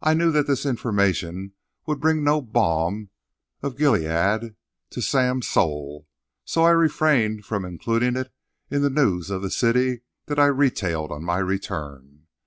[0.00, 1.52] I knew that this information
[1.84, 3.10] would bring no balm
[3.62, 4.54] of Gilead
[4.88, 6.08] to Sam's soul,
[6.46, 8.32] so I refrained from including it
[8.70, 12.26] in the news of the city that I retailed on my return.